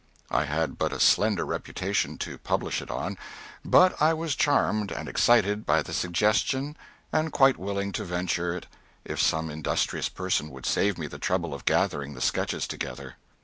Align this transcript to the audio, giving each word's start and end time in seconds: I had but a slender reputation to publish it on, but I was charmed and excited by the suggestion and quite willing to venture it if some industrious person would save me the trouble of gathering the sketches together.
I 0.31 0.45
had 0.45 0.79
but 0.79 0.91
a 0.93 0.99
slender 0.99 1.45
reputation 1.45 2.17
to 2.25 2.39
publish 2.39 2.81
it 2.81 2.89
on, 2.89 3.19
but 3.63 4.01
I 4.01 4.15
was 4.15 4.33
charmed 4.35 4.91
and 4.91 5.07
excited 5.07 5.63
by 5.63 5.83
the 5.83 5.93
suggestion 5.93 6.75
and 7.13 7.31
quite 7.31 7.57
willing 7.59 7.91
to 7.91 8.03
venture 8.03 8.51
it 8.55 8.65
if 9.05 9.21
some 9.21 9.51
industrious 9.51 10.09
person 10.09 10.49
would 10.49 10.65
save 10.65 10.97
me 10.97 11.05
the 11.05 11.19
trouble 11.19 11.53
of 11.53 11.65
gathering 11.65 12.15
the 12.15 12.19
sketches 12.21 12.65
together. 12.65 13.17